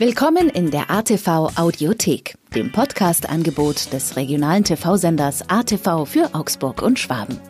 Willkommen 0.00 0.48
in 0.48 0.70
der 0.70 0.92
ATV 0.92 1.50
Audiothek, 1.56 2.36
dem 2.54 2.70
Podcast-Angebot 2.70 3.92
des 3.92 4.14
regionalen 4.14 4.62
TV-Senders 4.62 5.50
ATV 5.50 6.04
für 6.04 6.36
Augsburg 6.36 6.82
und 6.82 7.00
Schwaben. 7.00 7.40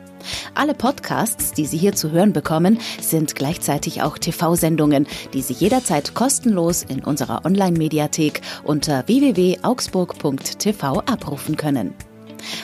Alle 0.55 0.73
Podcasts, 0.73 1.53
die 1.53 1.67
Sie 1.67 1.77
hier 1.77 1.95
zu 1.95 2.11
hören 2.11 2.33
bekommen, 2.33 2.81
sind 3.03 3.35
gleichzeitig 3.35 4.01
auch 4.01 4.17
TV-Sendungen, 4.17 5.07
die 5.35 5.43
Sie 5.43 5.53
jederzeit 5.53 6.15
kostenlos 6.15 6.85
in 6.85 7.05
unserer 7.05 7.45
Online-Mediathek 7.45 8.41
unter 8.65 9.07
www.augsburg.tv 9.07 11.01
abrufen 11.01 11.59
können. 11.59 11.93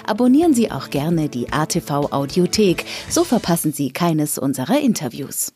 Abonnieren 0.06 0.54
Sie 0.54 0.70
auch 0.70 0.88
gerne 0.88 1.28
die 1.28 1.52
ATV 1.52 2.10
Audiothek, 2.10 2.86
so 3.10 3.22
verpassen 3.22 3.74
Sie 3.74 3.90
keines 3.90 4.38
unserer 4.38 4.80
Interviews. 4.80 5.52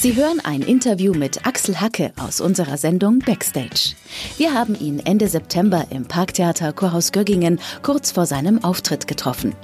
Sie 0.00 0.14
hören 0.14 0.38
ein 0.38 0.62
Interview 0.62 1.12
mit 1.12 1.44
Axel 1.44 1.80
Hacke 1.80 2.12
aus 2.20 2.40
unserer 2.40 2.76
Sendung 2.76 3.18
Backstage. 3.18 3.96
Wir 4.36 4.54
haben 4.54 4.78
ihn 4.78 5.00
Ende 5.00 5.26
September 5.26 5.86
im 5.90 6.06
Parktheater 6.06 6.72
Kurhaus 6.72 7.10
Göggingen 7.10 7.58
kurz 7.82 8.12
vor 8.12 8.24
seinem 8.24 8.62
Auftritt 8.62 9.08
getroffen. 9.08 9.56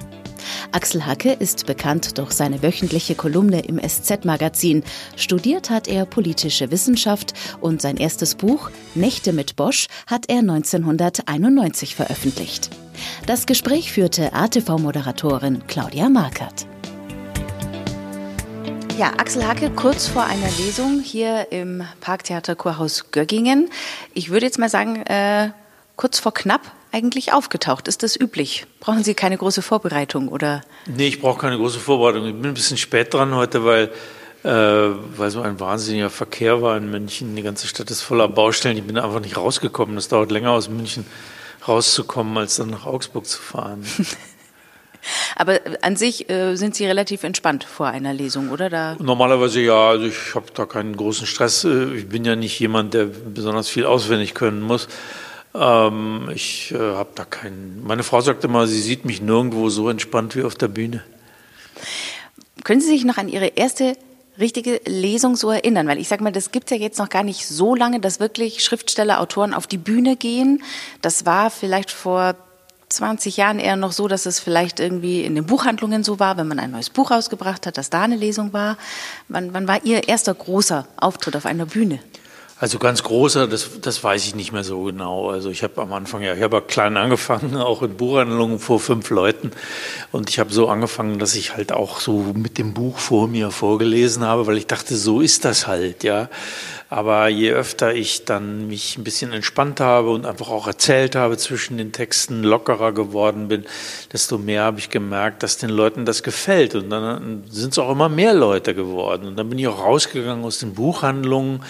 Axel 0.72 1.06
Hacke 1.06 1.34
ist 1.34 1.66
bekannt 1.66 2.18
durch 2.18 2.32
seine 2.32 2.64
wöchentliche 2.64 3.14
Kolumne 3.14 3.60
im 3.60 3.78
SZ-Magazin. 3.78 4.82
Studiert 5.14 5.70
hat 5.70 5.86
er 5.86 6.04
politische 6.04 6.72
Wissenschaft 6.72 7.32
und 7.60 7.80
sein 7.80 7.96
erstes 7.96 8.34
Buch 8.34 8.72
Nächte 8.96 9.32
mit 9.32 9.54
Bosch 9.54 9.86
hat 10.08 10.28
er 10.28 10.40
1991 10.40 11.94
veröffentlicht. 11.94 12.70
Das 13.28 13.46
Gespräch 13.46 13.92
führte 13.92 14.32
ATV-Moderatorin 14.32 15.64
Claudia 15.68 16.08
Markert. 16.08 16.66
Ja, 18.96 19.12
Axel 19.16 19.44
Hacke 19.44 19.70
kurz 19.70 20.06
vor 20.06 20.22
einer 20.22 20.48
Lesung 20.56 21.00
hier 21.00 21.48
im 21.50 21.82
Parktheater 22.00 22.54
Kurhaus 22.54 23.10
Göggingen. 23.10 23.68
Ich 24.12 24.30
würde 24.30 24.46
jetzt 24.46 24.60
mal 24.60 24.68
sagen, 24.68 25.02
äh, 25.06 25.50
kurz 25.96 26.20
vor 26.20 26.32
knapp 26.32 26.60
eigentlich 26.92 27.32
aufgetaucht. 27.32 27.88
Ist 27.88 28.04
das 28.04 28.18
üblich? 28.18 28.66
Brauchen 28.78 29.02
Sie 29.02 29.14
keine 29.14 29.36
große 29.36 29.62
Vorbereitung 29.62 30.28
oder? 30.28 30.60
Nee, 30.86 31.08
ich 31.08 31.20
brauche 31.20 31.40
keine 31.40 31.56
große 31.56 31.80
Vorbereitung. 31.80 32.24
Ich 32.24 32.34
bin 32.34 32.52
ein 32.52 32.54
bisschen 32.54 32.76
spät 32.76 33.12
dran 33.12 33.34
heute, 33.34 33.64
weil, 33.64 33.90
äh, 34.44 34.96
weil 35.16 35.30
so 35.32 35.40
ein 35.40 35.58
wahnsinniger 35.58 36.10
Verkehr 36.10 36.62
war 36.62 36.76
in 36.76 36.88
München. 36.88 37.34
Die 37.34 37.42
ganze 37.42 37.66
Stadt 37.66 37.90
ist 37.90 38.02
voller 38.02 38.28
Baustellen. 38.28 38.76
Ich 38.76 38.84
bin 38.84 38.96
einfach 38.96 39.20
nicht 39.20 39.36
rausgekommen. 39.36 39.96
Das 39.96 40.06
dauert 40.06 40.30
länger 40.30 40.52
aus 40.52 40.68
München 40.68 41.04
rauszukommen, 41.66 42.38
als 42.38 42.56
dann 42.56 42.70
nach 42.70 42.86
Augsburg 42.86 43.26
zu 43.26 43.40
fahren. 43.40 43.84
Aber 45.36 45.60
an 45.82 45.96
sich 45.96 46.30
äh, 46.30 46.56
sind 46.56 46.74
Sie 46.74 46.86
relativ 46.86 47.24
entspannt 47.24 47.64
vor 47.64 47.86
einer 47.86 48.14
Lesung, 48.14 48.50
oder? 48.50 48.70
Da 48.70 48.96
Normalerweise 48.98 49.60
ja. 49.60 49.90
Also 49.90 50.06
ich 50.06 50.34
habe 50.34 50.46
da 50.54 50.66
keinen 50.66 50.96
großen 50.96 51.26
Stress. 51.26 51.64
Äh, 51.64 51.94
ich 51.94 52.08
bin 52.08 52.24
ja 52.24 52.36
nicht 52.36 52.58
jemand, 52.58 52.94
der 52.94 53.06
besonders 53.06 53.68
viel 53.68 53.86
auswendig 53.86 54.34
können 54.34 54.62
muss. 54.62 54.88
Ähm, 55.54 56.30
ich 56.34 56.72
äh, 56.72 56.78
habe 56.78 57.10
da 57.14 57.24
keinen. 57.24 57.82
Meine 57.84 58.02
Frau 58.02 58.20
sagt 58.20 58.44
immer, 58.44 58.66
sie 58.66 58.80
sieht 58.80 59.04
mich 59.04 59.20
nirgendwo 59.20 59.68
so 59.68 59.88
entspannt 59.88 60.34
wie 60.36 60.42
auf 60.42 60.54
der 60.54 60.68
Bühne. 60.68 61.02
Können 62.64 62.80
Sie 62.80 62.88
sich 62.88 63.04
noch 63.04 63.18
an 63.18 63.28
Ihre 63.28 63.48
erste 63.48 63.96
richtige 64.38 64.80
Lesung 64.86 65.36
so 65.36 65.50
erinnern? 65.50 65.86
Weil 65.86 65.98
ich 65.98 66.08
sage 66.08 66.24
mal, 66.24 66.32
das 66.32 66.50
gibt 66.50 66.70
es 66.70 66.76
ja 66.76 66.82
jetzt 66.82 66.98
noch 66.98 67.08
gar 67.08 67.22
nicht 67.22 67.46
so 67.46 67.74
lange, 67.74 68.00
dass 68.00 68.20
wirklich 68.20 68.64
Schriftsteller, 68.64 69.20
Autoren 69.20 69.54
auf 69.54 69.66
die 69.66 69.78
Bühne 69.78 70.16
gehen. 70.16 70.62
Das 71.02 71.26
war 71.26 71.50
vielleicht 71.50 71.90
vor 71.90 72.34
20 72.94 73.36
Jahren 73.36 73.58
eher 73.58 73.76
noch 73.76 73.92
so, 73.92 74.08
dass 74.08 74.26
es 74.26 74.40
vielleicht 74.40 74.80
irgendwie 74.80 75.24
in 75.24 75.34
den 75.34 75.46
Buchhandlungen 75.46 76.02
so 76.04 76.18
war, 76.18 76.36
wenn 76.36 76.48
man 76.48 76.58
ein 76.58 76.70
neues 76.70 76.90
Buch 76.90 77.10
rausgebracht 77.10 77.66
hat, 77.66 77.78
dass 77.78 77.90
da 77.90 78.02
eine 78.02 78.16
Lesung 78.16 78.52
war. 78.52 78.76
Wann, 79.28 79.54
wann 79.54 79.68
war 79.68 79.84
Ihr 79.84 80.08
erster 80.08 80.34
großer 80.34 80.86
Auftritt 80.96 81.36
auf 81.36 81.46
einer 81.46 81.66
Bühne? 81.66 82.00
Also 82.56 82.78
ganz 82.78 83.02
großer, 83.02 83.48
das, 83.48 83.80
das 83.80 84.02
weiß 84.02 84.24
ich 84.26 84.36
nicht 84.36 84.52
mehr 84.52 84.62
so 84.62 84.84
genau. 84.84 85.28
Also 85.28 85.50
ich 85.50 85.64
habe 85.64 85.82
am 85.82 85.92
Anfang 85.92 86.22
ja, 86.22 86.34
ich 86.34 86.42
habe 86.42 86.62
klein 86.62 86.96
angefangen, 86.96 87.56
auch 87.58 87.82
in 87.82 87.96
Buchhandlungen 87.96 88.60
vor 88.60 88.78
fünf 88.78 89.10
Leuten. 89.10 89.50
Und 90.12 90.30
ich 90.30 90.38
habe 90.38 90.52
so 90.52 90.68
angefangen, 90.68 91.18
dass 91.18 91.34
ich 91.34 91.56
halt 91.56 91.72
auch 91.72 92.00
so 92.00 92.32
mit 92.34 92.56
dem 92.58 92.72
Buch 92.72 92.98
vor 92.98 93.26
mir 93.26 93.50
vorgelesen 93.50 94.24
habe, 94.24 94.46
weil 94.46 94.56
ich 94.56 94.68
dachte, 94.68 94.96
so 94.96 95.20
ist 95.20 95.44
das 95.44 95.66
halt, 95.66 96.04
ja. 96.04 96.28
Aber 96.94 97.26
je 97.26 97.50
öfter 97.50 97.92
ich 97.92 98.24
dann 98.24 98.68
mich 98.68 98.96
ein 98.96 99.02
bisschen 99.02 99.32
entspannt 99.32 99.80
habe 99.80 100.10
und 100.10 100.26
einfach 100.26 100.48
auch 100.48 100.68
erzählt 100.68 101.16
habe 101.16 101.36
zwischen 101.36 101.76
den 101.76 101.90
Texten, 101.90 102.44
lockerer 102.44 102.92
geworden 102.92 103.48
bin, 103.48 103.64
desto 104.12 104.38
mehr 104.38 104.62
habe 104.62 104.78
ich 104.78 104.90
gemerkt, 104.90 105.42
dass 105.42 105.56
den 105.56 105.70
Leuten 105.70 106.04
das 106.04 106.22
gefällt. 106.22 106.76
Und 106.76 106.90
dann 106.90 107.42
sind 107.50 107.72
es 107.72 107.80
auch 107.80 107.90
immer 107.90 108.08
mehr 108.08 108.32
Leute 108.32 108.76
geworden. 108.76 109.26
Und 109.26 109.34
dann 109.34 109.48
bin 109.48 109.58
ich 109.58 109.66
auch 109.66 109.80
rausgegangen 109.80 110.44
aus 110.44 110.58
den 110.58 110.74
Buchhandlungen 110.74 111.64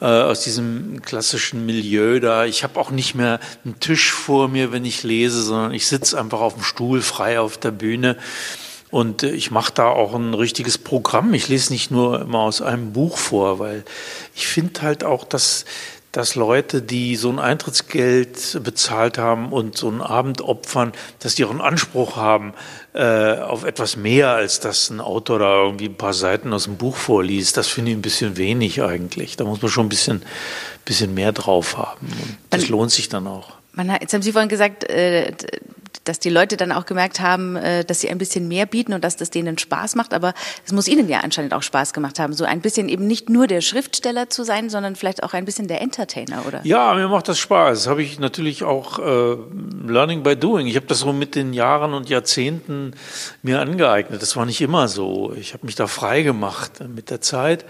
äh, 0.00 0.04
aus 0.04 0.44
diesem 0.44 1.02
klassischen 1.02 1.66
Milieu 1.66 2.20
da. 2.20 2.44
Ich 2.44 2.62
habe 2.62 2.78
auch 2.78 2.92
nicht 2.92 3.16
mehr 3.16 3.40
einen 3.64 3.80
Tisch 3.80 4.12
vor 4.12 4.46
mir, 4.46 4.70
wenn 4.70 4.84
ich 4.84 5.02
lese, 5.02 5.42
sondern 5.42 5.74
ich 5.74 5.88
sitze 5.88 6.16
einfach 6.16 6.40
auf 6.40 6.54
dem 6.54 6.62
Stuhl 6.62 7.02
frei 7.02 7.40
auf 7.40 7.58
der 7.58 7.72
Bühne. 7.72 8.16
Und 8.90 9.22
äh, 9.22 9.30
ich 9.30 9.50
mache 9.50 9.72
da 9.74 9.88
auch 9.88 10.14
ein 10.14 10.34
richtiges 10.34 10.78
Programm. 10.78 11.34
Ich 11.34 11.48
lese 11.48 11.72
nicht 11.72 11.90
nur 11.90 12.20
immer 12.20 12.40
aus 12.40 12.62
einem 12.62 12.92
Buch 12.92 13.16
vor, 13.18 13.58
weil 13.58 13.84
ich 14.34 14.46
finde 14.46 14.82
halt 14.82 15.04
auch, 15.04 15.24
dass 15.24 15.64
dass 16.12 16.34
Leute, 16.34 16.82
die 16.82 17.14
so 17.14 17.30
ein 17.30 17.38
Eintrittsgeld 17.38 18.60
bezahlt 18.64 19.16
haben 19.16 19.52
und 19.52 19.76
so 19.76 19.88
einen 19.88 20.00
Abend 20.00 20.42
opfern, 20.42 20.92
dass 21.20 21.36
die 21.36 21.44
auch 21.44 21.50
einen 21.50 21.60
Anspruch 21.60 22.16
haben 22.16 22.52
äh, 22.94 23.36
auf 23.36 23.64
etwas 23.64 23.96
mehr, 23.96 24.30
als 24.30 24.58
dass 24.58 24.90
ein 24.90 25.00
Autor 25.00 25.38
da 25.38 25.62
irgendwie 25.62 25.86
ein 25.86 25.94
paar 25.94 26.12
Seiten 26.12 26.52
aus 26.52 26.64
dem 26.64 26.76
Buch 26.76 26.96
vorliest. 26.96 27.56
Das 27.56 27.68
finde 27.68 27.92
ich 27.92 27.96
ein 27.96 28.02
bisschen 28.02 28.36
wenig 28.36 28.82
eigentlich. 28.82 29.36
Da 29.36 29.44
muss 29.44 29.62
man 29.62 29.70
schon 29.70 29.86
ein 29.86 29.88
bisschen, 29.88 30.22
bisschen 30.84 31.14
mehr 31.14 31.30
drauf 31.30 31.76
haben. 31.76 32.08
Und 32.08 32.38
das 32.50 32.68
lohnt 32.68 32.90
sich 32.90 33.08
dann 33.08 33.28
auch. 33.28 33.52
Man 33.72 33.96
jetzt 34.00 34.12
haben 34.12 34.22
Sie 34.22 34.32
vorhin 34.32 34.48
gesagt, 34.48 34.90
äh, 34.90 35.32
dass 36.04 36.18
die 36.18 36.30
Leute 36.30 36.56
dann 36.56 36.72
auch 36.72 36.86
gemerkt 36.86 37.20
haben, 37.20 37.56
äh, 37.56 37.84
dass 37.84 38.00
sie 38.00 38.08
ein 38.08 38.18
bisschen 38.18 38.48
mehr 38.48 38.66
bieten 38.66 38.92
und 38.92 39.04
dass 39.04 39.16
das 39.16 39.30
denen 39.30 39.58
Spaß 39.58 39.96
macht. 39.96 40.14
Aber 40.14 40.34
es 40.64 40.72
muss 40.72 40.88
ihnen 40.88 41.08
ja 41.08 41.20
anscheinend 41.20 41.54
auch 41.54 41.62
Spaß 41.62 41.92
gemacht 41.92 42.18
haben, 42.18 42.32
so 42.32 42.44
ein 42.44 42.60
bisschen 42.60 42.88
eben 42.88 43.06
nicht 43.06 43.28
nur 43.28 43.46
der 43.46 43.60
Schriftsteller 43.60 44.30
zu 44.30 44.44
sein, 44.44 44.70
sondern 44.70 44.96
vielleicht 44.96 45.22
auch 45.22 45.34
ein 45.34 45.44
bisschen 45.44 45.68
der 45.68 45.80
Entertainer, 45.80 46.46
oder? 46.46 46.60
Ja, 46.64 46.94
mir 46.94 47.08
macht 47.08 47.28
das 47.28 47.38
Spaß. 47.38 47.80
Das 47.80 47.86
habe 47.86 48.02
ich 48.02 48.18
natürlich 48.18 48.64
auch 48.64 48.98
äh, 48.98 49.36
Learning 49.86 50.22
by 50.22 50.36
Doing. 50.36 50.66
Ich 50.66 50.76
habe 50.76 50.86
das 50.86 51.00
so 51.00 51.12
mit 51.12 51.34
den 51.34 51.52
Jahren 51.52 51.94
und 51.94 52.08
Jahrzehnten 52.08 52.94
mir 53.42 53.60
angeeignet. 53.60 54.22
Das 54.22 54.36
war 54.36 54.46
nicht 54.46 54.60
immer 54.60 54.88
so. 54.88 55.34
Ich 55.34 55.52
habe 55.52 55.66
mich 55.66 55.74
da 55.74 55.86
frei 55.86 56.22
gemacht 56.22 56.80
mit 56.88 57.10
der 57.10 57.20
Zeit. 57.20 57.64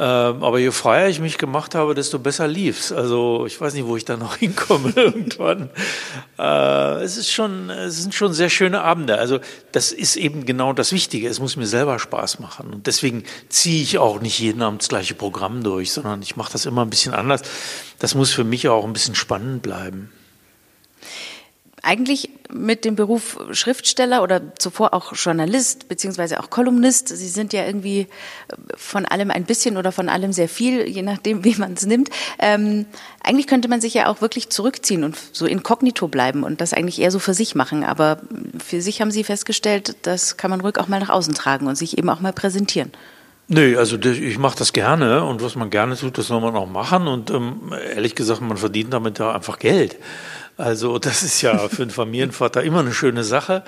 Ähm, 0.00 0.44
aber 0.44 0.60
je 0.60 0.70
freier 0.70 1.08
ich 1.08 1.18
mich 1.18 1.38
gemacht 1.38 1.74
habe, 1.74 1.92
desto 1.92 2.20
besser 2.20 2.46
lief's. 2.46 2.92
Also 2.92 3.46
ich 3.46 3.60
weiß 3.60 3.74
nicht, 3.74 3.86
wo 3.86 3.96
ich 3.96 4.04
da 4.04 4.16
noch 4.16 4.36
hinkomme 4.36 4.92
irgendwann. 4.94 5.70
Äh, 6.38 7.02
es 7.02 7.16
ist 7.16 7.32
schon, 7.32 7.68
es 7.68 8.00
sind 8.00 8.14
schon 8.14 8.32
sehr 8.32 8.48
schöne 8.48 8.82
Abende. 8.82 9.18
Also 9.18 9.40
das 9.72 9.90
ist 9.90 10.14
eben 10.14 10.46
genau 10.46 10.72
das 10.72 10.92
Wichtige. 10.92 11.28
Es 11.28 11.40
muss 11.40 11.56
mir 11.56 11.66
selber 11.66 11.98
Spaß 11.98 12.38
machen. 12.38 12.72
Und 12.72 12.86
deswegen 12.86 13.24
ziehe 13.48 13.82
ich 13.82 13.98
auch 13.98 14.20
nicht 14.20 14.38
jeden 14.38 14.62
Abend 14.62 14.82
das 14.82 14.88
gleiche 14.88 15.14
Programm 15.14 15.64
durch, 15.64 15.90
sondern 15.90 16.22
ich 16.22 16.36
mache 16.36 16.52
das 16.52 16.64
immer 16.64 16.84
ein 16.84 16.90
bisschen 16.90 17.12
anders. 17.12 17.42
Das 17.98 18.14
muss 18.14 18.30
für 18.30 18.44
mich 18.44 18.68
auch 18.68 18.84
ein 18.84 18.92
bisschen 18.92 19.16
spannend 19.16 19.62
bleiben 19.62 20.12
eigentlich 21.82 22.30
mit 22.50 22.84
dem 22.84 22.96
Beruf 22.96 23.38
Schriftsteller 23.52 24.22
oder 24.22 24.54
zuvor 24.56 24.94
auch 24.94 25.12
Journalist 25.14 25.88
beziehungsweise 25.88 26.40
auch 26.40 26.50
Kolumnist. 26.50 27.08
Sie 27.08 27.28
sind 27.28 27.52
ja 27.52 27.64
irgendwie 27.64 28.06
von 28.76 29.04
allem 29.04 29.30
ein 29.30 29.44
bisschen 29.44 29.76
oder 29.76 29.92
von 29.92 30.08
allem 30.08 30.32
sehr 30.32 30.48
viel, 30.48 30.88
je 30.88 31.02
nachdem, 31.02 31.44
wie 31.44 31.56
man 31.56 31.74
es 31.74 31.86
nimmt. 31.86 32.10
Ähm, 32.38 32.86
eigentlich 33.22 33.46
könnte 33.46 33.68
man 33.68 33.80
sich 33.80 33.94
ja 33.94 34.06
auch 34.06 34.20
wirklich 34.20 34.50
zurückziehen 34.50 35.04
und 35.04 35.16
so 35.32 35.46
inkognito 35.46 36.08
bleiben 36.08 36.42
und 36.42 36.60
das 36.60 36.72
eigentlich 36.72 37.00
eher 37.00 37.10
so 37.10 37.18
für 37.18 37.34
sich 37.34 37.54
machen. 37.54 37.84
Aber 37.84 38.20
für 38.64 38.80
sich 38.80 39.00
haben 39.00 39.10
Sie 39.10 39.24
festgestellt, 39.24 39.96
das 40.02 40.36
kann 40.36 40.50
man 40.50 40.60
ruhig 40.60 40.78
auch 40.78 40.88
mal 40.88 41.00
nach 41.00 41.10
außen 41.10 41.34
tragen 41.34 41.66
und 41.66 41.76
sich 41.76 41.98
eben 41.98 42.08
auch 42.10 42.20
mal 42.20 42.32
präsentieren. 42.32 42.92
Nee, 43.50 43.76
also 43.76 43.98
ich 43.98 44.36
mache 44.36 44.58
das 44.58 44.74
gerne 44.74 45.24
und 45.24 45.42
was 45.42 45.56
man 45.56 45.70
gerne 45.70 45.96
tut, 45.96 46.18
das 46.18 46.26
soll 46.26 46.42
man 46.42 46.54
auch 46.54 46.68
machen 46.68 47.08
und 47.08 47.30
ähm, 47.30 47.72
ehrlich 47.94 48.14
gesagt, 48.14 48.42
man 48.42 48.58
verdient 48.58 48.92
damit 48.92 49.18
ja 49.18 49.32
einfach 49.32 49.58
Geld. 49.58 49.96
Also 50.58 50.98
das 50.98 51.22
ist 51.22 51.40
ja 51.40 51.56
für 51.68 51.82
einen 51.82 51.92
Familienvater 51.92 52.64
immer 52.64 52.80
eine 52.80 52.92
schöne 52.92 53.22
Sache. 53.22 53.62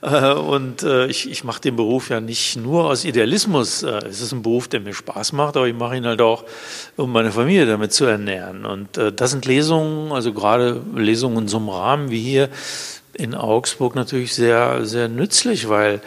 Äh, 0.00 0.32
und 0.32 0.84
äh, 0.84 1.06
ich, 1.06 1.28
ich 1.28 1.42
mache 1.42 1.60
den 1.60 1.74
Beruf 1.74 2.08
ja 2.08 2.20
nicht 2.20 2.56
nur 2.56 2.84
aus 2.84 3.04
Idealismus. 3.04 3.82
Äh, 3.82 3.98
es 4.08 4.20
ist 4.20 4.30
ein 4.30 4.42
Beruf, 4.42 4.68
der 4.68 4.78
mir 4.78 4.94
Spaß 4.94 5.32
macht, 5.32 5.56
aber 5.56 5.66
ich 5.66 5.74
mache 5.74 5.96
ihn 5.96 6.06
halt 6.06 6.20
auch, 6.20 6.44
um 6.96 7.10
meine 7.10 7.32
Familie 7.32 7.66
damit 7.66 7.92
zu 7.92 8.04
ernähren. 8.04 8.64
Und 8.64 8.90
das 8.96 9.32
sind 9.32 9.44
Lesungen, 9.44 10.12
also 10.12 10.32
gerade 10.32 10.80
Lesungen 10.94 11.38
in 11.38 11.48
so 11.48 11.56
einem 11.56 11.68
Rahmen 11.68 12.10
wie 12.10 12.22
hier 12.22 12.48
in 13.12 13.34
Augsburg 13.34 13.96
natürlich 13.96 14.32
sehr, 14.32 14.86
sehr 14.86 15.08
nützlich, 15.08 15.68
weil 15.68 16.00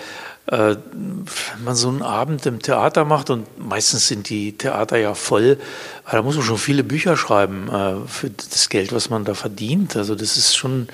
äh, 0.52 0.76
wenn 0.94 1.64
man 1.64 1.76
so 1.76 1.90
einen 1.90 2.02
Abend 2.02 2.46
im 2.46 2.60
Theater 2.60 3.06
macht 3.06 3.30
und 3.30 3.46
meistens 3.60 4.08
sind 4.08 4.30
die 4.30 4.54
Theater 4.58 4.98
ja 4.98 5.14
voll, 5.14 5.60
da 6.10 6.22
muss 6.22 6.36
man 6.36 6.44
schon 6.44 6.58
viele 6.58 6.84
Bücher 6.84 7.18
schreiben 7.18 7.70
äh, 7.70 8.08
für 8.08 8.30
das 8.30 8.70
Geld, 8.70 8.92
was 8.92 9.10
man 9.10 9.26
da 9.26 9.36
verdient. 9.36 9.96
Also 9.96 10.16
das 10.16 10.38
ist 10.38 10.56
schon 10.56 10.88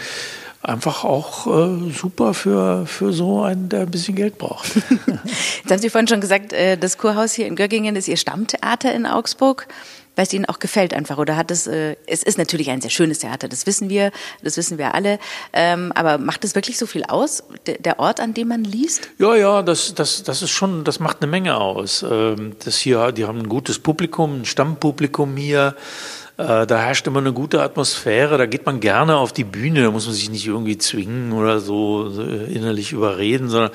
einfach 0.61 1.03
auch 1.03 1.47
äh, 1.47 1.91
super 1.91 2.33
für, 2.33 2.85
für 2.85 3.13
so 3.13 3.43
einen, 3.43 3.69
der 3.69 3.81
ein 3.81 3.91
bisschen 3.91 4.15
Geld 4.15 4.37
braucht. 4.37 4.75
Jetzt 4.75 5.71
haben 5.71 5.79
Sie 5.79 5.89
vorhin 5.89 6.07
schon 6.07 6.21
gesagt, 6.21 6.53
das 6.79 6.97
Kurhaus 6.97 7.33
hier 7.33 7.47
in 7.47 7.55
Göggingen 7.55 7.95
ist 7.95 8.07
Ihr 8.07 8.17
Stammtheater 8.17 8.93
in 8.93 9.05
Augsburg. 9.05 9.67
Weil 10.15 10.25
es 10.25 10.33
Ihnen 10.33 10.45
auch 10.45 10.59
gefällt 10.59 10.94
einfach 10.94 11.17
oder 11.17 11.35
hat 11.38 11.51
es, 11.51 11.67
äh, 11.67 11.95
es 12.07 12.23
ist 12.23 12.38
natürlich 12.38 12.69
ein 12.69 12.81
sehr 12.81 12.89
schönes 12.89 13.19
Theater, 13.19 13.47
das 13.47 13.65
wissen 13.65 13.89
wir, 13.89 14.12
das 14.41 14.57
wissen 14.57 14.77
wir 14.77 14.95
alle, 14.95 15.19
ähm, 15.53 15.91
aber 15.95 16.17
macht 16.17 16.44
es 16.44 16.56
wirklich 16.56 16.77
so 16.77 16.85
viel 16.85 17.03
aus, 17.03 17.44
der, 17.65 17.77
der, 17.79 18.00
Ort, 18.00 18.19
an 18.19 18.33
dem 18.33 18.50
man 18.50 18.63
liest? 18.63 19.09
Ja, 19.17 19.35
ja, 19.35 19.62
das, 19.62 19.94
das, 19.94 20.23
das 20.23 20.41
ist 20.41 20.51
schon, 20.51 20.83
das 20.83 21.00
macht 21.00 21.21
eine 21.21 21.31
Menge 21.31 21.57
aus. 21.57 22.03
Ähm, 22.09 22.56
das 22.63 22.77
hier, 22.77 23.12
die 23.12 23.25
haben 23.25 23.39
ein 23.39 23.50
gutes 23.50 23.79
Publikum, 23.79 24.41
ein 24.41 24.45
Stammpublikum 24.45 25.38
hier. 25.38 25.75
Äh, 26.37 26.67
da 26.67 26.77
herrscht 26.79 27.07
immer 27.07 27.19
eine 27.19 27.31
gute 27.31 27.61
Atmosphäre, 27.61 28.37
da 28.37 28.45
geht 28.45 28.65
man 28.65 28.81
gerne 28.81 29.15
auf 29.15 29.31
die 29.31 29.45
Bühne, 29.45 29.83
da 29.83 29.91
muss 29.91 30.05
man 30.05 30.13
sich 30.13 30.29
nicht 30.29 30.45
irgendwie 30.45 30.77
zwingen 30.77 31.31
oder 31.31 31.61
so 31.61 32.07
innerlich 32.49 32.91
überreden, 32.91 33.47
sondern 33.47 33.71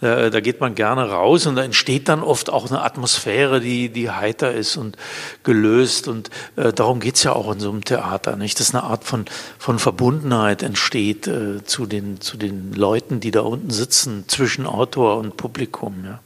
äh, 0.00 0.28
da 0.30 0.40
geht 0.40 0.60
man 0.60 0.74
gerne 0.74 1.08
raus 1.08 1.46
und 1.46 1.54
da 1.54 1.62
entsteht 1.62 2.08
dann 2.08 2.24
oft 2.24 2.50
auch 2.50 2.68
eine 2.68 2.82
Atmosphäre, 2.82 3.60
die, 3.60 3.90
die 3.90 4.10
heiter 4.10 4.52
ist 4.52 4.76
und 4.76 4.96
gelöst 5.44 6.08
und 6.08 6.30
äh, 6.56 6.72
darum 6.72 6.98
geht's 6.98 7.22
ja 7.22 7.32
auch 7.32 7.52
in 7.52 7.60
so 7.60 7.70
einem 7.70 7.84
Theater, 7.84 8.34
nicht? 8.34 8.58
Dass 8.58 8.74
eine 8.74 8.82
Art 8.82 9.04
von, 9.04 9.26
von 9.58 9.78
Verbundenheit 9.78 10.64
entsteht 10.64 11.28
äh, 11.28 11.64
zu, 11.64 11.86
den, 11.86 12.20
zu 12.20 12.36
den 12.36 12.72
Leuten, 12.72 13.20
die 13.20 13.30
da 13.30 13.42
unten 13.42 13.70
sitzen, 13.70 14.24
zwischen 14.26 14.66
Autor 14.66 15.18
und 15.18 15.36
Publikum, 15.36 16.04
ja. 16.04 16.18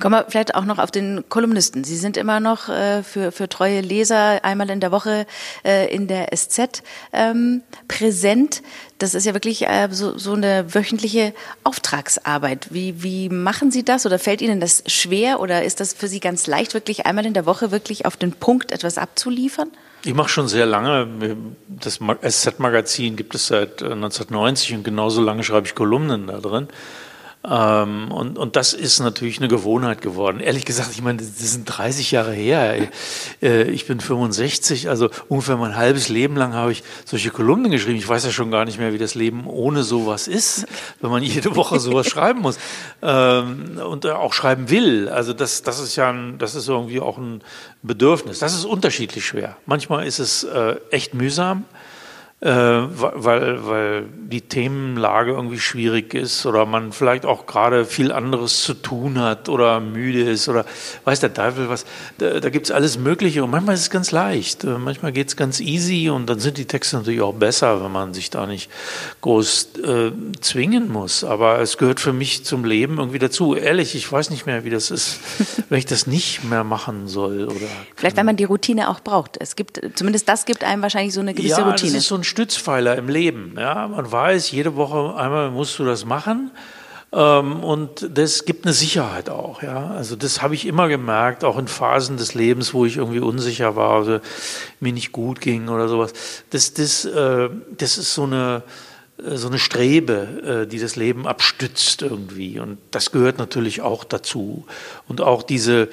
Kommen 0.00 0.14
wir 0.14 0.26
vielleicht 0.28 0.54
auch 0.54 0.64
noch 0.64 0.78
auf 0.78 0.90
den 0.90 1.24
Kolumnisten. 1.28 1.84
Sie 1.84 1.96
sind 1.96 2.16
immer 2.16 2.40
noch 2.40 2.68
äh, 2.68 3.02
für, 3.02 3.32
für 3.32 3.48
treue 3.48 3.80
Leser 3.80 4.44
einmal 4.44 4.70
in 4.70 4.80
der 4.80 4.92
Woche 4.92 5.26
äh, 5.64 5.94
in 5.94 6.06
der 6.06 6.28
SZ 6.34 6.82
ähm, 7.12 7.62
präsent. 7.88 8.62
Das 8.98 9.14
ist 9.14 9.24
ja 9.26 9.34
wirklich 9.34 9.66
äh, 9.66 9.88
so, 9.90 10.18
so 10.18 10.34
eine 10.34 10.74
wöchentliche 10.74 11.34
Auftragsarbeit. 11.64 12.68
Wie, 12.70 13.02
wie 13.02 13.28
machen 13.28 13.70
Sie 13.70 13.84
das 13.84 14.06
oder 14.06 14.18
fällt 14.18 14.42
Ihnen 14.42 14.60
das 14.60 14.82
schwer 14.86 15.40
oder 15.40 15.64
ist 15.64 15.80
das 15.80 15.92
für 15.92 16.08
Sie 16.08 16.20
ganz 16.20 16.46
leicht, 16.46 16.74
wirklich 16.74 17.06
einmal 17.06 17.26
in 17.26 17.34
der 17.34 17.46
Woche 17.46 17.70
wirklich 17.70 18.06
auf 18.06 18.16
den 18.16 18.32
Punkt 18.32 18.72
etwas 18.72 18.98
abzuliefern? 18.98 19.70
Ich 20.04 20.14
mache 20.14 20.30
schon 20.30 20.48
sehr 20.48 20.64
lange. 20.64 21.36
Das 21.68 21.98
SZ-Magazin 21.98 23.16
gibt 23.16 23.34
es 23.34 23.48
seit 23.48 23.82
1990 23.82 24.72
äh, 24.72 24.74
und 24.76 24.84
genauso 24.84 25.20
lange 25.20 25.44
schreibe 25.44 25.66
ich 25.66 25.74
Kolumnen 25.74 26.26
da 26.26 26.38
drin. 26.38 26.68
Ähm, 27.42 28.12
und, 28.12 28.36
und 28.36 28.56
das 28.56 28.74
ist 28.74 29.00
natürlich 29.00 29.38
eine 29.38 29.48
Gewohnheit 29.48 30.02
geworden. 30.02 30.40
Ehrlich 30.40 30.66
gesagt, 30.66 30.90
ich 30.92 31.00
meine, 31.00 31.18
das 31.18 31.38
sind 31.38 31.64
30 31.64 32.10
Jahre 32.10 32.34
her. 32.34 32.88
Äh, 33.42 33.62
ich 33.70 33.86
bin 33.86 34.00
65, 34.00 34.90
also 34.90 35.08
ungefähr 35.28 35.56
mein 35.56 35.74
halbes 35.74 36.10
Leben 36.10 36.36
lang 36.36 36.52
habe 36.52 36.72
ich 36.72 36.82
solche 37.06 37.30
Kolumnen 37.30 37.70
geschrieben. 37.70 37.96
Ich 37.96 38.06
weiß 38.06 38.24
ja 38.26 38.30
schon 38.30 38.50
gar 38.50 38.66
nicht 38.66 38.78
mehr, 38.78 38.92
wie 38.92 38.98
das 38.98 39.14
Leben 39.14 39.46
ohne 39.46 39.84
sowas 39.84 40.28
ist, 40.28 40.66
wenn 41.00 41.10
man 41.10 41.22
jede 41.22 41.56
Woche 41.56 41.80
sowas 41.80 42.06
schreiben 42.10 42.40
muss 42.40 42.58
ähm, 43.00 43.80
und 43.88 44.04
auch 44.06 44.34
schreiben 44.34 44.68
will. 44.68 45.08
Also 45.08 45.32
das, 45.32 45.62
das 45.62 45.80
ist 45.80 45.96
ja 45.96 46.10
ein, 46.10 46.36
das 46.36 46.54
ist 46.54 46.68
irgendwie 46.68 47.00
auch 47.00 47.16
ein 47.16 47.40
Bedürfnis. 47.82 48.38
Das 48.40 48.54
ist 48.54 48.66
unterschiedlich 48.66 49.24
schwer. 49.24 49.56
Manchmal 49.64 50.06
ist 50.06 50.18
es 50.18 50.44
äh, 50.44 50.76
echt 50.90 51.14
mühsam 51.14 51.64
äh, 51.64 51.89
weil, 52.42 53.66
weil 53.66 54.04
die 54.30 54.40
Themenlage 54.40 55.32
irgendwie 55.32 55.58
schwierig 55.58 56.14
ist 56.14 56.46
oder 56.46 56.64
man 56.64 56.92
vielleicht 56.92 57.26
auch 57.26 57.46
gerade 57.46 57.84
viel 57.84 58.12
anderes 58.12 58.62
zu 58.62 58.74
tun 58.74 59.18
hat 59.18 59.48
oder 59.48 59.80
müde 59.80 60.22
ist 60.22 60.48
oder 60.48 60.64
weiß 61.04 61.20
der 61.20 61.34
Teufel 61.34 61.68
was. 61.68 61.84
Da, 62.18 62.40
da 62.40 62.48
gibt 62.48 62.66
es 62.66 62.72
alles 62.72 62.98
Mögliche 62.98 63.44
und 63.44 63.50
manchmal 63.50 63.74
ist 63.74 63.82
es 63.82 63.90
ganz 63.90 64.10
leicht. 64.10 64.64
Äh, 64.64 64.78
manchmal 64.78 65.12
geht 65.12 65.28
es 65.28 65.36
ganz 65.36 65.60
easy 65.60 66.08
und 66.08 66.30
dann 66.30 66.40
sind 66.40 66.58
die 66.58 66.64
Texte 66.64 66.96
natürlich 66.96 67.20
auch 67.20 67.34
besser, 67.34 67.84
wenn 67.84 67.92
man 67.92 68.14
sich 68.14 68.30
da 68.30 68.46
nicht 68.46 68.70
groß 69.20 69.68
äh, 69.84 70.12
zwingen 70.40 70.90
muss. 70.90 71.24
Aber 71.24 71.60
es 71.60 71.76
gehört 71.76 72.00
für 72.00 72.12
mich 72.12 72.44
zum 72.44 72.64
Leben 72.64 72.98
irgendwie 72.98 73.18
dazu. 73.18 73.54
Ehrlich, 73.54 73.94
ich 73.94 74.10
weiß 74.10 74.30
nicht 74.30 74.46
mehr, 74.46 74.64
wie 74.64 74.70
das 74.70 74.90
ist, 74.90 75.20
wenn 75.68 75.78
ich 75.78 75.86
das 75.86 76.06
nicht 76.06 76.44
mehr 76.44 76.64
machen 76.64 77.08
soll. 77.08 77.44
Oder 77.44 77.66
Vielleicht, 77.96 78.16
wenn 78.16 78.26
man 78.26 78.36
die 78.36 78.44
Routine 78.44 78.88
auch 78.88 79.00
braucht. 79.00 79.36
Es 79.40 79.56
gibt, 79.56 79.80
zumindest 79.94 80.28
das 80.28 80.46
gibt 80.46 80.64
einem 80.64 80.82
wahrscheinlich 80.82 81.14
so 81.14 81.20
eine 81.20 81.34
gewisse 81.34 81.60
ja, 81.60 81.68
Routine. 81.68 81.92
Das 81.92 82.02
ist 82.02 82.08
so 82.08 82.14
ein 82.14 82.24
Stützpfeiler 82.30 82.96
im 82.96 83.08
Leben. 83.08 83.54
Ja, 83.58 83.88
man 83.88 84.10
weiß, 84.10 84.50
jede 84.52 84.76
Woche 84.76 85.14
einmal 85.16 85.50
musst 85.50 85.78
du 85.78 85.84
das 85.84 86.04
machen. 86.04 86.50
Ähm, 87.12 87.64
und 87.64 88.08
das 88.16 88.44
gibt 88.44 88.64
eine 88.64 88.72
Sicherheit 88.72 89.28
auch, 89.28 89.62
ja. 89.62 89.88
Also 89.88 90.14
das 90.14 90.42
habe 90.42 90.54
ich 90.54 90.64
immer 90.66 90.88
gemerkt, 90.88 91.44
auch 91.44 91.58
in 91.58 91.66
Phasen 91.66 92.16
des 92.16 92.34
Lebens, 92.34 92.72
wo 92.72 92.86
ich 92.86 92.98
irgendwie 92.98 93.18
unsicher 93.18 93.74
war 93.74 94.02
oder 94.02 94.20
mir 94.78 94.92
nicht 94.92 95.10
gut 95.10 95.40
ging 95.40 95.68
oder 95.68 95.88
sowas. 95.88 96.12
Das, 96.50 96.72
das, 96.72 97.04
äh, 97.04 97.50
das 97.76 97.98
ist 97.98 98.14
so 98.14 98.22
eine, 98.22 98.62
äh, 99.18 99.36
so 99.36 99.48
eine 99.48 99.58
Strebe, 99.58 100.62
äh, 100.64 100.66
die 100.68 100.78
das 100.78 100.94
Leben 100.94 101.26
abstützt 101.26 102.02
irgendwie. 102.02 102.60
Und 102.60 102.78
das 102.92 103.10
gehört 103.10 103.38
natürlich 103.38 103.82
auch 103.82 104.04
dazu. 104.04 104.64
Und 105.08 105.20
auch 105.20 105.42
diese, 105.42 105.88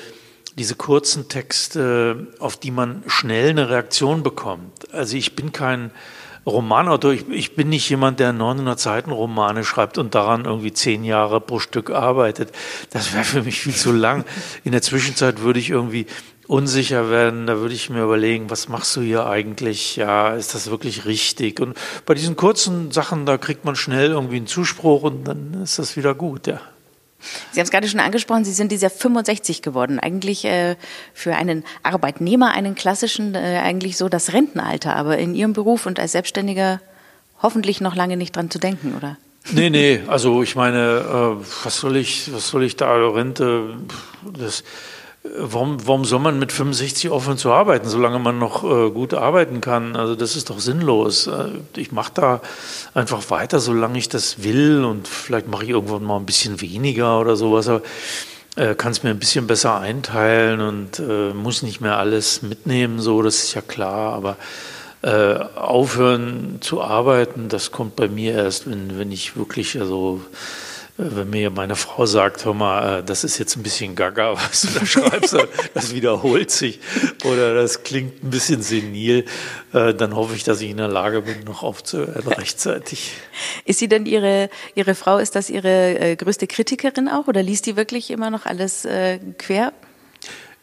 diese 0.55 0.75
kurzen 0.75 1.29
Texte, 1.29 2.27
auf 2.37 2.57
die 2.57 2.71
man 2.71 3.03
schnell 3.07 3.49
eine 3.49 3.69
Reaktion 3.71 4.21
bekommt. 4.21 4.93
Also 4.93 5.17
ich 5.17 5.35
bin 5.35 5.51
kein 5.51 5.89
Romanautor. 6.47 7.11
Ich, 7.11 7.27
ich 7.29 7.55
bin 7.55 7.69
nicht 7.69 7.89
jemand, 7.89 8.19
der 8.19 8.33
900 8.33 8.79
Seiten 8.79 9.11
Romane 9.11 9.63
schreibt 9.63 9.97
und 9.97 10.15
daran 10.15 10.45
irgendwie 10.45 10.71
zehn 10.71 11.03
Jahre 11.03 11.41
pro 11.41 11.59
Stück 11.59 11.91
arbeitet. 11.91 12.51
Das 12.91 13.13
wäre 13.13 13.25
für 13.25 13.43
mich 13.43 13.59
viel 13.59 13.75
zu 13.75 13.91
lang. 13.91 14.23
In 14.63 14.71
der 14.71 14.81
Zwischenzeit 14.81 15.41
würde 15.41 15.59
ich 15.59 15.69
irgendwie 15.69 16.07
unsicher 16.47 17.09
werden, 17.09 17.45
da 17.45 17.59
würde 17.59 17.75
ich 17.75 17.89
mir 17.89 18.03
überlegen, 18.03 18.49
was 18.49 18.69
machst 18.69 18.95
du 18.95 19.01
hier 19.01 19.27
eigentlich? 19.27 19.97
Ja, 19.97 20.29
ist 20.29 20.55
das 20.55 20.71
wirklich 20.71 21.05
richtig? 21.05 21.59
Und 21.59 21.77
bei 22.05 22.13
diesen 22.13 22.37
kurzen 22.37 22.91
Sachen, 22.91 23.25
da 23.25 23.37
kriegt 23.37 23.65
man 23.65 23.75
schnell 23.75 24.11
irgendwie 24.11 24.37
einen 24.37 24.47
Zuspruch 24.47 25.03
und 25.03 25.25
dann 25.25 25.61
ist 25.61 25.77
das 25.77 25.97
wieder 25.97 26.15
gut, 26.15 26.47
ja. 26.47 26.61
Sie 27.51 27.59
haben 27.59 27.65
es 27.65 27.71
gerade 27.71 27.87
schon 27.87 27.99
angesprochen, 27.99 28.45
Sie 28.45 28.53
sind 28.53 28.71
dieser 28.71 28.89
65 28.89 29.61
geworden. 29.61 29.99
Eigentlich 29.99 30.45
äh, 30.45 30.75
für 31.13 31.35
einen 31.35 31.63
Arbeitnehmer, 31.83 32.51
einen 32.51 32.75
klassischen, 32.75 33.35
äh, 33.35 33.59
eigentlich 33.63 33.97
so 33.97 34.09
das 34.09 34.33
Rentenalter, 34.33 34.95
aber 34.95 35.17
in 35.17 35.33
Ihrem 35.33 35.53
Beruf 35.53 35.85
und 35.85 35.99
als 35.99 36.11
Selbstständiger 36.11 36.79
hoffentlich 37.41 37.81
noch 37.81 37.95
lange 37.95 38.17
nicht 38.17 38.35
dran 38.35 38.49
zu 38.49 38.59
denken, 38.59 38.95
oder? 38.95 39.17
Nee, 39.51 39.69
nee, 39.69 40.01
also 40.07 40.43
ich 40.43 40.55
meine, 40.55 41.37
äh, 41.39 41.45
was 41.63 41.77
soll 41.77 41.95
ich, 41.95 42.33
was 42.33 42.49
soll 42.49 42.63
ich 42.63 42.75
da, 42.75 42.93
Rente, 43.09 43.77
das, 44.23 44.63
Warum, 45.35 45.85
warum 45.85 46.05
soll 46.05 46.19
man 46.19 46.39
mit 46.39 46.51
65 46.51 47.09
aufhören 47.09 47.37
zu 47.37 47.51
arbeiten, 47.51 47.87
solange 47.87 48.19
man 48.19 48.39
noch 48.39 48.63
äh, 48.63 48.89
gut 48.91 49.13
arbeiten 49.13 49.61
kann? 49.61 49.95
Also 49.95 50.15
das 50.15 50.35
ist 50.35 50.49
doch 50.49 50.59
sinnlos. 50.59 51.27
Äh, 51.27 51.49
ich 51.75 51.91
mache 51.91 52.11
da 52.13 52.41
einfach 52.93 53.29
weiter, 53.29 53.59
solange 53.59 53.97
ich 53.97 54.09
das 54.09 54.43
will 54.43 54.83
und 54.83 55.07
vielleicht 55.07 55.47
mache 55.47 55.63
ich 55.63 55.69
irgendwann 55.71 56.03
mal 56.03 56.17
ein 56.17 56.25
bisschen 56.25 56.61
weniger 56.61 57.19
oder 57.19 57.35
sowas. 57.35 57.67
Aber 57.67 57.81
äh, 58.55 58.75
kann 58.75 58.91
es 58.91 59.03
mir 59.03 59.11
ein 59.11 59.19
bisschen 59.19 59.47
besser 59.47 59.79
einteilen 59.79 60.61
und 60.61 60.99
äh, 60.99 61.33
muss 61.33 61.61
nicht 61.61 61.79
mehr 61.81 61.97
alles 61.97 62.41
mitnehmen, 62.41 62.99
so, 62.99 63.21
das 63.21 63.43
ist 63.43 63.53
ja 63.53 63.61
klar. 63.61 64.13
Aber 64.13 64.37
äh, 65.03 65.35
aufhören 65.55 66.57
zu 66.61 66.81
arbeiten, 66.81 67.49
das 67.49 67.71
kommt 67.71 67.95
bei 67.95 68.07
mir 68.07 68.33
erst, 68.33 68.69
wenn, 68.69 68.97
wenn 68.97 69.11
ich 69.11 69.37
wirklich 69.37 69.79
also 69.79 70.21
wenn 70.97 71.29
mir 71.29 71.51
meine 71.51 71.75
Frau 71.75 72.05
sagt, 72.05 72.45
hör 72.45 72.53
mal, 72.53 72.99
äh, 72.99 73.03
das 73.03 73.23
ist 73.23 73.37
jetzt 73.37 73.55
ein 73.55 73.63
bisschen 73.63 73.95
gaga, 73.95 74.33
was 74.35 74.61
du 74.61 74.79
da 74.79 74.85
schreibst, 74.85 75.35
das 75.73 75.93
wiederholt 75.93 76.51
sich 76.51 76.79
oder 77.23 77.53
das 77.53 77.83
klingt 77.83 78.23
ein 78.23 78.29
bisschen 78.29 78.61
senil, 78.61 79.25
äh, 79.73 79.93
dann 79.93 80.15
hoffe 80.15 80.35
ich, 80.35 80.43
dass 80.43 80.61
ich 80.61 80.71
in 80.71 80.77
der 80.77 80.87
Lage 80.87 81.21
bin, 81.21 81.43
noch 81.45 81.63
aufzuhören 81.63 82.27
rechtzeitig. 82.27 83.13
Ist 83.65 83.79
sie 83.79 83.87
denn 83.87 84.05
Ihre, 84.05 84.49
Ihre 84.75 84.95
Frau, 84.95 85.17
ist 85.17 85.35
das 85.35 85.49
Ihre 85.49 85.99
äh, 85.99 86.15
größte 86.15 86.47
Kritikerin 86.47 87.07
auch 87.07 87.27
oder 87.27 87.43
liest 87.43 87.67
die 87.67 87.77
wirklich 87.77 88.09
immer 88.09 88.29
noch 88.29 88.45
alles 88.45 88.87
quer? 89.37 89.73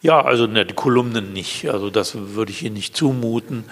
Ja, 0.04 0.20
also 0.20 0.46
ne, 0.46 0.66
die 0.66 0.74
Kolumnen 0.74 1.32
nicht. 1.32 1.70
Also 1.70 1.88
das 1.88 2.14
würde 2.14 2.52
ich 2.52 2.62
ihr 2.62 2.70
nicht 2.70 2.94
zumuten. 2.94 3.64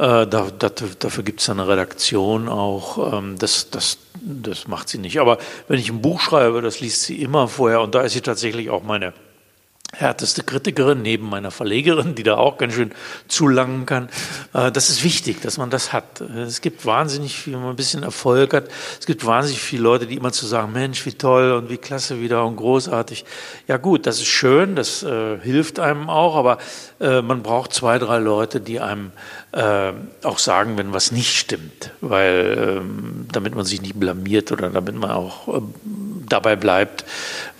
Äh, 0.00 0.26
da, 0.26 0.50
da, 0.58 0.70
dafür 0.70 1.22
gibt 1.24 1.42
es 1.42 1.50
eine 1.50 1.68
Redaktion 1.68 2.48
auch. 2.48 3.12
Ähm, 3.12 3.36
das, 3.38 3.68
das, 3.68 3.98
das 4.22 4.66
macht 4.66 4.88
sie 4.88 4.96
nicht. 4.96 5.20
Aber 5.20 5.36
wenn 5.68 5.78
ich 5.78 5.90
ein 5.90 6.00
Buch 6.00 6.20
schreibe, 6.20 6.62
das 6.62 6.80
liest 6.80 7.02
sie 7.02 7.20
immer 7.20 7.48
vorher 7.48 7.82
und 7.82 7.94
da 7.94 8.00
ist 8.00 8.14
sie 8.14 8.22
tatsächlich 8.22 8.70
auch 8.70 8.82
meine 8.82 9.12
härteste 9.92 10.42
Kritikerin 10.44 11.02
neben 11.02 11.28
meiner 11.28 11.50
Verlegerin, 11.50 12.14
die 12.14 12.22
da 12.22 12.36
auch 12.36 12.58
ganz 12.58 12.74
schön 12.74 12.92
zulangen 13.28 13.86
kann. 13.86 14.08
Äh, 14.54 14.70
das 14.70 14.88
ist 14.88 15.02
wichtig, 15.02 15.40
dass 15.42 15.58
man 15.58 15.70
das 15.70 15.92
hat. 15.92 16.20
Es 16.20 16.60
gibt 16.60 16.86
wahnsinnig 16.86 17.36
viel, 17.36 17.54
wenn 17.54 17.60
man 17.60 17.70
ein 17.70 17.76
bisschen 17.76 18.02
Erfolg 18.02 18.54
hat, 18.54 18.68
es 18.98 19.06
gibt 19.06 19.26
wahnsinnig 19.26 19.60
viele 19.60 19.82
Leute, 19.82 20.06
die 20.06 20.14
immer 20.14 20.32
zu 20.32 20.46
sagen, 20.46 20.72
Mensch, 20.72 21.04
wie 21.06 21.12
toll 21.12 21.52
und 21.52 21.70
wie 21.70 21.76
klasse 21.76 22.20
wieder 22.20 22.44
und 22.44 22.56
großartig. 22.56 23.24
Ja 23.66 23.76
gut, 23.76 24.06
das 24.06 24.18
ist 24.20 24.28
schön, 24.28 24.76
das 24.76 25.02
äh, 25.02 25.38
hilft 25.40 25.80
einem 25.80 26.08
auch, 26.08 26.36
aber 26.36 26.58
äh, 27.00 27.22
man 27.22 27.42
braucht 27.42 27.72
zwei, 27.72 27.98
drei 27.98 28.18
Leute, 28.18 28.60
die 28.60 28.80
einem 28.80 29.10
äh, 29.52 29.92
auch 30.22 30.38
sagen, 30.38 30.78
wenn 30.78 30.92
was 30.92 31.10
nicht 31.10 31.36
stimmt, 31.36 31.90
weil 32.00 32.80
ähm, 32.80 33.26
damit 33.32 33.54
man 33.54 33.64
sich 33.64 33.82
nicht 33.82 33.98
blamiert 33.98 34.52
oder 34.52 34.70
damit 34.70 34.94
man 34.94 35.10
auch 35.10 35.48
äh, 35.48 35.60
dabei 36.28 36.56
bleibt, 36.56 37.04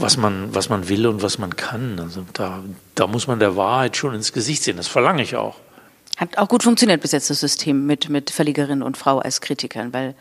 was 0.01 0.17
man, 0.17 0.55
was 0.55 0.69
man 0.69 0.89
will 0.89 1.07
und 1.07 1.23
was 1.23 1.39
man 1.39 1.57
kann. 1.57 1.99
Also 2.01 2.25
da, 2.33 2.63
da 2.95 3.07
muss 3.07 3.27
man 3.27 3.39
der 3.39 3.57
Wahrheit 3.57 3.97
schon 3.97 4.15
ins 4.15 4.33
Gesicht 4.33 4.63
sehen. 4.63 4.77
Das 4.77 4.89
verlange 4.89 5.23
ich 5.23 5.37
auch. 5.37 5.57
Hat 6.17 6.37
auch 6.37 6.49
gut 6.49 6.63
funktioniert 6.63 7.01
bis 7.01 7.13
jetzt 7.13 7.31
das 7.31 7.41
System 7.41 7.87
mit, 7.87 8.09
mit 8.09 8.31
Verlegerin 8.31 8.83
und 8.83 8.97
Frau 8.97 9.21
als 9.21 9.41
Kritikerin, 9.41 9.93
weil 9.93 10.15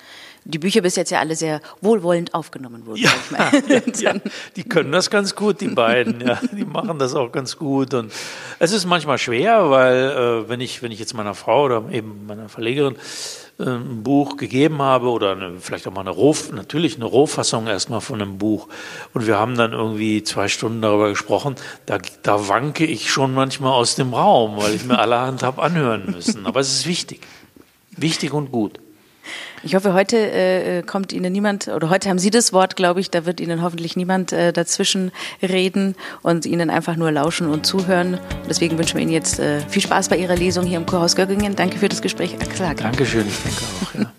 die 0.45 0.59
Bücher 0.59 0.81
bis 0.81 0.95
jetzt 0.95 1.11
ja 1.11 1.19
alle 1.19 1.35
sehr 1.35 1.61
wohlwollend 1.81 2.33
aufgenommen 2.33 2.85
wurden. 2.85 3.01
Ja, 3.01 3.11
ja, 3.99 4.13
die 4.55 4.63
können 4.63 4.91
das 4.91 5.09
ganz 5.09 5.35
gut, 5.35 5.61
die 5.61 5.67
beiden. 5.67 6.21
Ja, 6.21 6.39
die 6.51 6.65
machen 6.65 6.99
das 6.99 7.13
auch 7.13 7.31
ganz 7.31 7.57
gut. 7.57 7.93
Und 7.93 8.11
es 8.59 8.71
ist 8.71 8.85
manchmal 8.85 9.17
schwer, 9.17 9.69
weil 9.69 9.95
äh, 9.95 10.49
wenn 10.49 10.61
ich 10.61 10.81
wenn 10.81 10.91
ich 10.91 10.99
jetzt 10.99 11.13
meiner 11.13 11.35
Frau 11.35 11.65
oder 11.65 11.83
eben 11.91 12.25
meiner 12.25 12.49
Verlegerin 12.49 12.95
äh, 13.59 13.63
ein 13.63 14.03
Buch 14.03 14.37
gegeben 14.37 14.81
habe 14.81 15.09
oder 15.09 15.33
eine, 15.33 15.59
vielleicht 15.59 15.87
auch 15.87 15.93
mal 15.93 16.01
eine 16.01 16.11
Roh, 16.11 16.35
natürlich 16.53 16.95
eine 16.95 17.05
Rohfassung 17.05 17.67
erstmal 17.67 18.01
von 18.01 18.21
einem 18.21 18.37
Buch 18.37 18.67
und 19.13 19.27
wir 19.27 19.37
haben 19.37 19.57
dann 19.57 19.73
irgendwie 19.73 20.23
zwei 20.23 20.47
Stunden 20.47 20.81
darüber 20.81 21.09
gesprochen, 21.09 21.55
da, 21.85 21.97
da 22.23 22.47
wanke 22.47 22.85
ich 22.85 23.11
schon 23.11 23.33
manchmal 23.33 23.73
aus 23.73 23.95
dem 23.95 24.13
Raum, 24.13 24.57
weil 24.57 24.75
ich 24.75 24.85
mir 24.85 24.97
allerhand 24.99 25.43
habe 25.43 25.61
anhören 25.61 26.11
müssen. 26.11 26.45
Aber 26.45 26.59
es 26.59 26.71
ist 26.71 26.87
wichtig. 26.87 27.21
Wichtig 27.91 28.33
und 28.33 28.51
gut. 28.51 28.79
Ich 29.63 29.75
hoffe, 29.75 29.93
heute 29.93 30.17
äh, 30.17 30.83
kommt 30.83 31.11
Ihnen 31.13 31.31
niemand, 31.31 31.67
oder 31.67 31.89
heute 31.89 32.09
haben 32.09 32.19
Sie 32.19 32.29
das 32.29 32.53
Wort, 32.53 32.75
glaube 32.75 32.99
ich, 32.99 33.11
da 33.11 33.25
wird 33.25 33.39
Ihnen 33.39 33.61
hoffentlich 33.61 33.95
niemand 33.95 34.31
äh, 34.31 34.53
dazwischen 34.53 35.11
reden 35.41 35.95
und 36.21 36.45
Ihnen 36.45 36.69
einfach 36.69 36.95
nur 36.95 37.11
lauschen 37.11 37.47
und 37.47 37.65
zuhören. 37.65 38.19
Deswegen 38.49 38.77
wünschen 38.77 38.95
wir 38.95 39.03
Ihnen 39.03 39.11
jetzt 39.11 39.39
äh, 39.39 39.59
viel 39.61 39.81
Spaß 39.81 40.09
bei 40.09 40.17
Ihrer 40.17 40.35
Lesung 40.35 40.65
hier 40.65 40.77
im 40.77 40.85
Kurhaus 40.85 41.15
Göggingen. 41.15 41.55
Danke 41.55 41.77
für 41.77 41.89
das 41.89 42.01
Gespräch, 42.01 42.35
Axel 42.35 42.73
Dankeschön, 42.75 43.27
ich 43.27 43.37
denke 43.43 43.61
auch. 43.81 43.99
Ja. 43.99 44.11